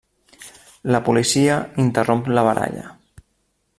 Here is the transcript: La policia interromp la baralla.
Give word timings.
La 0.95 1.01
policia 1.09 1.57
interromp 1.85 2.25
la 2.39 2.47
baralla. 2.49 2.87